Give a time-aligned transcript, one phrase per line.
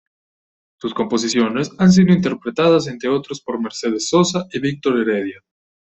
[0.79, 5.43] Sus composiciones han sido interpretados entre otros por Mercedes Sosa y Víctor Heredia.